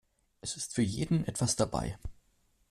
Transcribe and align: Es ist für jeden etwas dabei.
Es 0.41 0.57
ist 0.57 0.73
für 0.73 0.81
jeden 0.81 1.27
etwas 1.27 1.55
dabei. 1.57 1.95